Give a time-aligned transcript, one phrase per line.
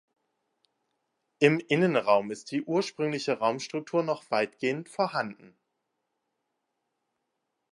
[1.37, 5.55] Im Innenraum ist die ursprüngliche Raumstruktur noch weitgehend vorhanden.